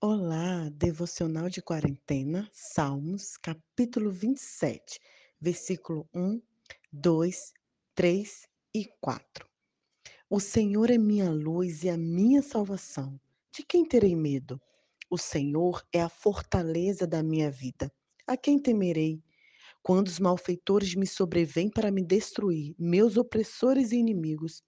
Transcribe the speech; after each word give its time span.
Olá, 0.00 0.70
devocional 0.74 1.48
de 1.48 1.60
quarentena, 1.60 2.48
Salmos, 2.52 3.36
capítulo 3.36 4.12
27, 4.12 5.00
versículo 5.40 6.08
um, 6.14 6.40
2, 6.92 7.52
3 7.96 8.46
e 8.72 8.84
4. 9.00 9.44
O 10.30 10.38
Senhor 10.38 10.88
é 10.88 10.96
minha 10.96 11.28
luz 11.32 11.82
e 11.82 11.90
a 11.90 11.96
minha 11.96 12.42
salvação. 12.42 13.20
De 13.50 13.64
quem 13.64 13.84
terei 13.84 14.14
medo? 14.14 14.60
O 15.10 15.18
Senhor 15.18 15.84
é 15.92 16.00
a 16.00 16.08
fortaleza 16.08 17.04
da 17.04 17.20
minha 17.20 17.50
vida. 17.50 17.92
A 18.24 18.36
quem 18.36 18.56
temerei? 18.56 19.20
Quando 19.82 20.06
os 20.06 20.20
malfeitores 20.20 20.94
me 20.94 21.08
sobrevêm 21.08 21.68
para 21.68 21.90
me 21.90 22.04
destruir, 22.04 22.72
meus 22.78 23.16
opressores 23.16 23.90
e 23.90 23.96
inimigos, 23.96 24.62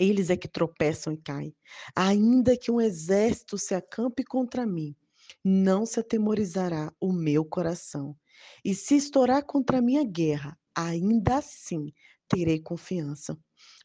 eles 0.00 0.30
é 0.30 0.36
que 0.36 0.48
tropeçam 0.48 1.12
e 1.12 1.18
caem. 1.18 1.54
Ainda 1.94 2.56
que 2.56 2.70
um 2.70 2.80
exército 2.80 3.58
se 3.58 3.74
acampe 3.74 4.24
contra 4.24 4.66
mim, 4.66 4.96
não 5.44 5.84
se 5.84 6.00
atemorizará 6.00 6.92
o 7.00 7.12
meu 7.12 7.44
coração. 7.44 8.16
E 8.64 8.74
se 8.74 8.96
estourar 8.96 9.44
contra 9.44 9.78
a 9.78 10.04
guerra, 10.04 10.58
ainda 10.74 11.36
assim 11.36 11.92
terei 12.28 12.60
confiança. 12.60 13.36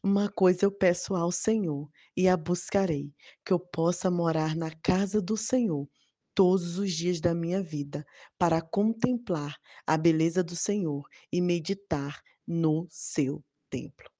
Uma 0.02 0.30
coisa 0.30 0.64
eu 0.64 0.72
peço 0.72 1.14
ao 1.14 1.30
Senhor 1.30 1.90
e 2.16 2.28
a 2.28 2.36
buscarei, 2.36 3.12
que 3.44 3.52
eu 3.52 3.58
possa 3.58 4.10
morar 4.10 4.56
na 4.56 4.70
casa 4.82 5.20
do 5.20 5.36
Senhor 5.36 5.86
todos 6.34 6.78
os 6.78 6.92
dias 6.92 7.20
da 7.20 7.34
minha 7.34 7.62
vida, 7.62 8.04
para 8.38 8.60
contemplar 8.60 9.56
a 9.86 9.96
beleza 9.96 10.42
do 10.44 10.54
Senhor 10.54 11.06
e 11.32 11.40
meditar 11.40 12.20
no 12.46 12.86
seu 12.90 13.42
templo. 13.70 14.15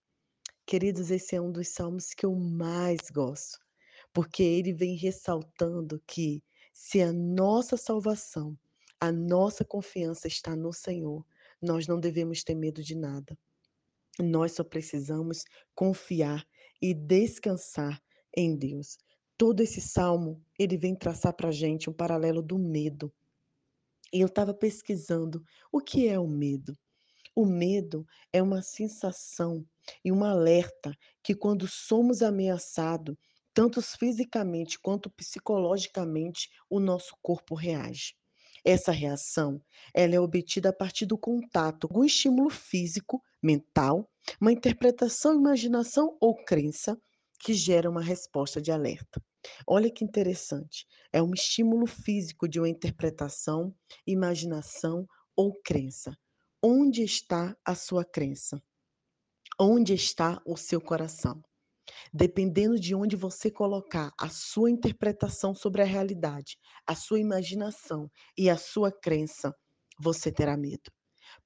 Queridos, 0.67 1.13
esse 1.13 1.37
é 1.37 1.41
um 1.41 1.53
dos 1.53 1.69
salmos 1.69 2.13
que 2.13 2.27
eu 2.27 2.35
mais 2.35 3.09
gosto, 3.15 3.61
porque 4.13 4.43
ele 4.43 4.73
vem 4.73 4.97
ressaltando 4.97 6.03
que 6.05 6.43
se 6.75 7.01
a 7.01 7.13
nossa 7.13 7.77
salvação, 7.77 8.59
a 9.01 9.13
nossa 9.13 9.65
confiança 9.65 10.27
está 10.27 10.57
no 10.57 10.73
Senhor, 10.73 11.25
nós 11.63 11.87
não 11.87 12.01
devemos 12.01 12.43
ter 12.43 12.57
medo 12.57 12.83
de 12.83 12.97
nada. 12.97 13.39
Nós 14.19 14.57
só 14.57 14.65
precisamos 14.65 15.45
confiar 15.73 16.45
e 16.83 16.93
descansar 16.93 18.03
em 18.37 18.57
Deus. 18.57 18.99
Todo 19.39 19.61
esse 19.61 19.81
salmo, 19.81 20.43
ele 20.59 20.77
vem 20.77 20.97
traçar 20.97 21.33
para 21.33 21.51
a 21.51 21.53
gente 21.53 21.89
um 21.89 21.93
paralelo 21.93 22.43
do 22.43 22.59
medo. 22.59 23.15
E 24.13 24.21
eu 24.21 24.27
estava 24.27 24.53
pesquisando 24.53 25.45
o 25.71 25.81
que 25.81 26.09
é 26.09 26.19
o 26.19 26.27
medo. 26.27 26.77
O 27.37 27.47
medo 27.47 28.05
é 28.33 28.43
uma 28.43 28.63
sensação 28.63 29.65
e 30.05 30.13
um 30.13 30.25
alerta 30.25 30.93
que, 31.23 31.35
quando 31.35 31.67
somos 31.69 32.23
ameaçados, 32.23 33.17
tanto 33.55 33.81
fisicamente 33.81 34.79
quanto 34.79 35.11
psicologicamente, 35.11 36.51
o 36.69 36.79
nosso 36.79 37.17
corpo 37.23 37.55
reage. 37.55 38.15
Essa 38.65 38.91
reação 38.93 39.63
ela 39.95 40.15
é 40.15 40.21
obtida 40.21 40.71
a 40.71 40.73
partir 40.73 41.07
do 41.07 41.17
contato 41.17 41.89
com 41.89 42.01
um 42.01 42.05
estímulo 42.05 42.51
físico, 42.51 43.23
mental, 43.43 44.11
uma 44.41 44.53
interpretação, 44.53 45.35
imaginação 45.35 46.17
ou 46.21 46.35
crença 46.45 47.01
que 47.41 47.55
gera 47.55 47.89
uma 47.89 48.03
resposta 48.03 48.61
de 48.61 48.73
alerta. 48.73 49.23
Olha 49.67 49.91
que 49.91 50.05
interessante, 50.05 50.85
é 51.13 51.23
um 51.23 51.33
estímulo 51.33 51.87
físico 51.87 52.49
de 52.49 52.59
uma 52.59 52.69
interpretação, 52.69 53.75
imaginação 54.07 55.07
ou 55.37 55.55
crença. 55.63 56.17
Onde 56.63 57.03
está 57.05 57.57
a 57.65 57.75
sua 57.75 58.05
crença? 58.05 58.61
Onde 59.59 59.95
está 59.95 60.39
o 60.45 60.55
seu 60.55 60.79
coração? 60.79 61.43
Dependendo 62.13 62.79
de 62.79 62.95
onde 62.95 63.17
você 63.17 63.51
colocar 63.51 64.13
a 64.21 64.29
sua 64.29 64.71
interpretação 64.71 65.55
sobre 65.55 65.81
a 65.81 65.85
realidade, 65.87 66.59
a 66.87 66.95
sua 66.95 67.19
imaginação 67.19 68.11
e 68.37 68.51
a 68.51 68.59
sua 68.59 68.93
crença, 68.93 69.51
você 69.99 70.31
terá 70.31 70.59
medo. 70.59 70.91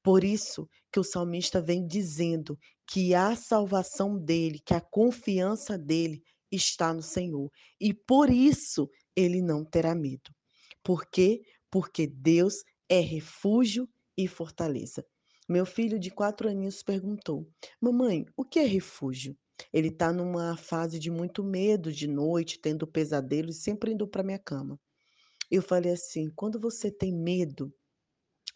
Por 0.03 0.25
isso 0.25 0.69
que 0.93 0.99
o 0.99 1.05
salmista 1.05 1.63
vem 1.63 1.87
dizendo 1.87 2.59
que 2.85 3.15
a 3.15 3.37
salvação 3.37 4.19
dele, 4.19 4.59
que 4.67 4.75
a 4.75 4.81
confiança 4.81 5.79
dele 5.79 6.21
está 6.51 6.93
no 6.93 7.03
Senhor. 7.03 7.49
E 7.81 7.95
por 7.95 8.29
isso 8.29 8.91
ele 9.15 9.41
não 9.41 9.65
terá 9.65 9.95
medo. 9.95 10.35
Por 10.83 11.09
quê? 11.09 11.43
Porque 11.71 12.09
Deus 12.09 12.55
é 12.89 12.99
refúgio 12.99 13.89
e 14.17 14.27
fortaleza. 14.27 15.05
Meu 15.51 15.67
filho 15.67 15.99
de 15.99 16.13
quatro 16.13 16.49
aninhos 16.49 16.81
perguntou: 16.81 17.45
Mamãe, 17.81 18.25
o 18.37 18.45
que 18.45 18.61
é 18.61 18.65
refúgio? 18.65 19.37
Ele 19.73 19.89
está 19.89 20.13
numa 20.13 20.57
fase 20.57 20.97
de 20.97 21.11
muito 21.11 21.43
medo 21.43 21.93
de 21.93 22.07
noite, 22.07 22.61
tendo 22.61 22.87
pesadelos, 22.87 23.57
sempre 23.57 23.91
indo 23.91 24.07
para 24.07 24.23
minha 24.23 24.39
cama. 24.39 24.79
Eu 25.51 25.61
falei 25.61 25.91
assim: 25.91 26.31
quando 26.37 26.61
você 26.61 26.89
tem 26.89 27.13
medo 27.13 27.75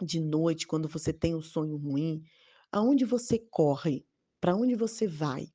de 0.01 0.21
noite, 0.21 0.69
quando 0.69 0.89
você 0.89 1.13
tem 1.13 1.35
um 1.35 1.43
sonho 1.43 1.77
ruim, 1.77 2.23
aonde 2.71 3.05
você 3.05 3.41
corre? 3.41 4.07
Para 4.41 4.55
onde 4.55 4.77
você 4.77 5.09
vai? 5.09 5.49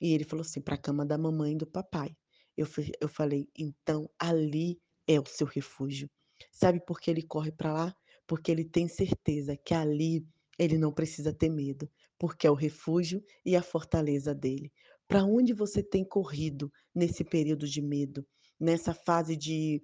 E 0.00 0.12
ele 0.14 0.22
falou 0.22 0.42
assim: 0.42 0.60
para 0.60 0.76
a 0.76 0.80
cama 0.80 1.04
da 1.04 1.18
mamãe 1.18 1.54
e 1.54 1.58
do 1.58 1.66
papai. 1.66 2.16
Eu, 2.56 2.68
eu 3.00 3.08
falei: 3.08 3.48
então 3.58 4.08
ali 4.16 4.80
é 5.08 5.18
o 5.18 5.26
seu 5.26 5.48
refúgio. 5.48 6.08
Sabe 6.52 6.78
por 6.78 7.00
que 7.00 7.10
ele 7.10 7.22
corre 7.22 7.50
para 7.50 7.72
lá? 7.72 7.96
Porque 8.28 8.48
ele 8.52 8.64
tem 8.64 8.86
certeza 8.86 9.56
que 9.56 9.74
ali 9.74 10.24
ele 10.58 10.78
não 10.78 10.92
precisa 10.92 11.32
ter 11.32 11.48
medo, 11.48 11.90
porque 12.18 12.46
é 12.46 12.50
o 12.50 12.54
refúgio 12.54 13.22
e 13.44 13.56
a 13.56 13.62
fortaleza 13.62 14.34
dele. 14.34 14.72
Para 15.06 15.24
onde 15.24 15.52
você 15.52 15.82
tem 15.82 16.04
corrido 16.04 16.72
nesse 16.94 17.24
período 17.24 17.68
de 17.68 17.82
medo, 17.82 18.26
nessa 18.58 18.94
fase 18.94 19.36
de 19.36 19.82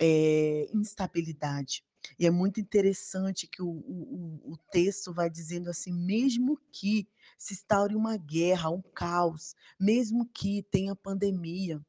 é, 0.00 0.66
instabilidade? 0.72 1.84
E 2.18 2.26
é 2.26 2.30
muito 2.30 2.60
interessante 2.60 3.46
que 3.46 3.62
o, 3.62 3.68
o, 3.68 4.52
o 4.52 4.56
texto 4.70 5.12
vai 5.12 5.30
dizendo 5.30 5.70
assim: 5.70 5.92
mesmo 5.92 6.58
que 6.72 7.06
se 7.38 7.54
instaure 7.54 7.94
uma 7.94 8.16
guerra, 8.16 8.70
um 8.70 8.82
caos, 8.82 9.54
mesmo 9.78 10.28
que 10.28 10.64
tenha 10.70 10.96
pandemia, 10.96 11.80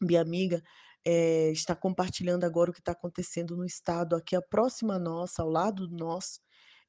minha 0.00 0.20
amiga 0.20 0.62
é, 1.04 1.50
está 1.50 1.76
compartilhando 1.76 2.44
agora 2.44 2.70
o 2.70 2.72
que 2.72 2.80
está 2.80 2.92
acontecendo 2.92 3.56
no 3.56 3.64
estado 3.64 4.16
aqui, 4.16 4.34
a 4.34 4.42
próxima 4.42 4.98
nossa, 4.98 5.42
ao 5.42 5.50
lado 5.50 5.86
do 5.86 5.96
nosso, 5.96 6.40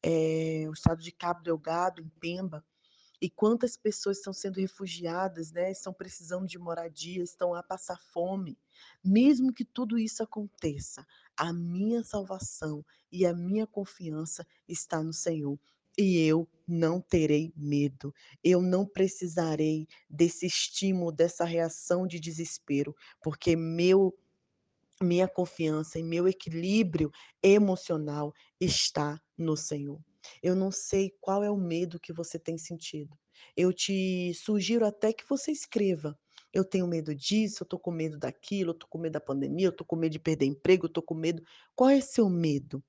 é, 0.08 0.70
o 0.70 0.74
estado 0.74 1.02
de 1.02 1.12
Cabo 1.12 1.42
Delgado, 1.42 2.00
em 2.00 2.08
Pemba, 2.20 2.64
e 3.20 3.28
quantas 3.28 3.76
pessoas 3.76 4.18
estão 4.18 4.32
sendo 4.32 4.60
refugiadas, 4.60 5.52
né? 5.52 5.72
Estão 5.72 5.92
precisando 5.92 6.46
de 6.46 6.60
moradia, 6.60 7.24
estão 7.24 7.56
a 7.56 7.64
passar 7.64 7.98
fome. 8.14 8.56
Mesmo 9.04 9.52
que 9.52 9.66
tudo 9.66 9.98
isso 9.98 10.22
aconteça, 10.22 11.04
a 11.36 11.52
minha 11.52 12.04
salvação 12.04 12.86
e 13.12 13.26
a 13.26 13.34
minha 13.34 13.66
confiança 13.66 14.46
está 14.68 15.02
no 15.02 15.14
Senhor. 15.14 15.58
E 15.98 16.20
eu 16.20 16.48
não 16.68 17.02
terei 17.02 17.52
medo, 17.56 18.14
eu 18.44 18.62
não 18.62 18.86
precisarei 18.86 19.88
desse 20.08 20.46
estímulo, 20.46 21.12
dessa 21.12 21.46
reação 21.46 22.06
de 22.06 22.20
desespero, 22.20 22.96
porque 23.24 23.56
meu 23.56 24.16
minha 25.02 25.28
confiança 25.28 26.00
e 26.00 26.04
meu 26.04 26.28
equilíbrio 26.28 27.12
emocional 27.44 28.34
está 28.60 29.20
no 29.38 29.58
Senhor. 29.58 30.00
Eu 30.42 30.56
não 30.56 30.72
sei 30.72 31.12
qual 31.22 31.44
é 31.44 31.50
o 31.50 31.58
medo 31.58 32.00
que 32.00 32.14
você 32.14 32.40
tem 32.40 32.58
sentido. 32.58 33.16
Eu 33.56 33.74
te 33.74 34.34
sugiro 34.34 34.86
até 34.86 35.14
que 35.14 35.28
você 35.28 35.52
escreva. 35.52 36.18
Eu 36.54 36.64
tenho 36.64 36.88
medo 36.88 37.14
disso, 37.14 37.64
eu 37.64 37.68
tô 37.68 37.78
com 37.78 37.92
medo 37.92 38.18
daquilo, 38.18 38.72
eu 38.72 38.74
tô 38.74 38.88
com 38.88 38.98
medo 38.98 39.14
da 39.14 39.20
pandemia, 39.20 39.68
eu 39.68 39.76
tô 39.76 39.84
com 39.84 39.96
medo 39.98 40.14
de 40.14 40.20
perder 40.20 40.46
emprego, 40.46 40.86
eu 40.86 40.92
tô 40.92 41.02
com 41.02 41.14
medo. 41.14 41.44
Qual 41.76 41.90
é 41.90 42.00
seu 42.00 42.30
medo? 42.30 42.82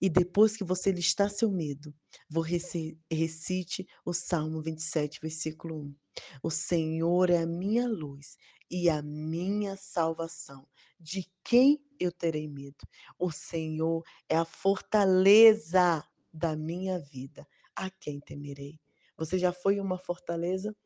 E 0.00 0.08
depois 0.08 0.56
que 0.56 0.62
você 0.62 0.92
listar 0.92 1.28
seu 1.28 1.50
medo, 1.50 1.92
recite 3.10 3.86
o 4.04 4.12
Salmo 4.12 4.62
27, 4.62 5.18
versículo 5.20 5.82
1. 5.82 5.94
O 6.42 6.50
Senhor 6.50 7.30
é 7.30 7.38
a 7.38 7.46
minha 7.46 7.88
luz 7.88 8.36
e 8.70 8.88
a 8.88 9.02
minha 9.02 9.76
salvação. 9.76 10.66
De 11.00 11.28
quem 11.42 11.82
eu 11.98 12.12
terei 12.12 12.46
medo? 12.46 12.86
O 13.18 13.32
Senhor 13.32 14.04
é 14.28 14.36
a 14.36 14.44
fortaleza 14.44 16.04
da 16.32 16.54
minha 16.54 16.98
vida. 16.98 17.46
A 17.74 17.90
quem 17.90 18.20
temerei? 18.20 18.78
Você 19.16 19.38
já 19.38 19.52
foi 19.52 19.80
uma 19.80 19.98
fortaleza? 19.98 20.76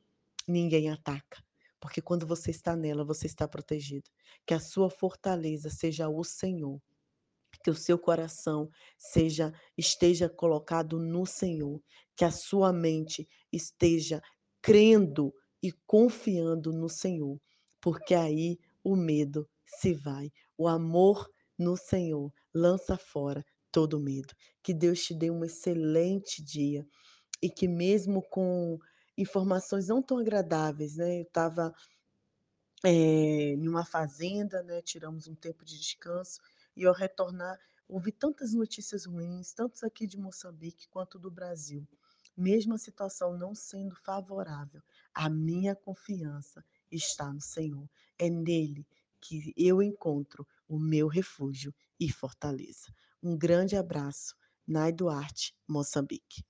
Ninguém 0.48 0.88
ataca. 0.90 1.42
Porque 1.80 2.00
quando 2.00 2.26
você 2.26 2.50
está 2.50 2.76
nela, 2.76 3.04
você 3.04 3.26
está 3.26 3.46
protegido. 3.46 4.08
Que 4.46 4.54
a 4.54 4.60
sua 4.60 4.88
fortaleza 4.88 5.68
seja 5.68 6.08
o 6.08 6.24
Senhor 6.24 6.80
que 7.62 7.70
o 7.70 7.74
seu 7.74 7.98
coração 7.98 8.68
seja 8.98 9.52
esteja 9.76 10.28
colocado 10.28 10.98
no 10.98 11.26
Senhor, 11.26 11.80
que 12.16 12.24
a 12.24 12.30
sua 12.30 12.72
mente 12.72 13.28
esteja 13.52 14.20
crendo 14.60 15.32
e 15.62 15.72
confiando 15.86 16.72
no 16.72 16.88
Senhor, 16.88 17.40
porque 17.80 18.14
aí 18.14 18.58
o 18.82 18.96
medo 18.96 19.48
se 19.64 19.94
vai. 19.94 20.30
O 20.56 20.66
amor 20.68 21.28
no 21.58 21.76
Senhor 21.76 22.32
lança 22.54 22.96
fora 22.96 23.44
todo 23.70 24.00
medo. 24.00 24.34
Que 24.62 24.74
Deus 24.74 25.02
te 25.02 25.14
dê 25.14 25.30
um 25.30 25.44
excelente 25.44 26.42
dia 26.42 26.86
e 27.40 27.48
que 27.48 27.66
mesmo 27.66 28.22
com 28.28 28.78
informações 29.16 29.88
não 29.88 30.02
tão 30.02 30.18
agradáveis, 30.18 30.96
né? 30.96 31.18
Eu 31.20 31.22
estava 31.22 31.72
eh, 32.84 33.52
em 33.52 33.68
uma 33.68 33.84
fazenda, 33.84 34.62
né, 34.62 34.82
tiramos 34.82 35.28
um 35.28 35.34
tempo 35.34 35.64
de 35.64 35.78
descanso, 35.78 36.40
e 36.76 36.86
ao 36.86 36.94
retornar, 36.94 37.58
ouvi 37.88 38.12
tantas 38.12 38.52
notícias 38.52 39.04
ruins, 39.06 39.52
tantos 39.52 39.82
aqui 39.82 40.06
de 40.06 40.18
Moçambique 40.18 40.88
quanto 40.88 41.18
do 41.18 41.30
Brasil. 41.30 41.86
Mesmo 42.36 42.74
a 42.74 42.78
situação 42.78 43.36
não 43.36 43.54
sendo 43.54 43.94
favorável, 43.96 44.82
a 45.12 45.28
minha 45.28 45.76
confiança 45.76 46.64
está 46.90 47.32
no 47.32 47.40
Senhor. 47.40 47.88
É 48.18 48.30
nele 48.30 48.86
que 49.20 49.52
eu 49.56 49.82
encontro 49.82 50.46
o 50.66 50.78
meu 50.78 51.08
refúgio 51.08 51.74
e 52.00 52.10
fortaleza. 52.10 52.92
Um 53.22 53.36
grande 53.36 53.76
abraço, 53.76 54.34
Nai 54.66 54.92
Duarte, 54.92 55.54
Moçambique. 55.68 56.44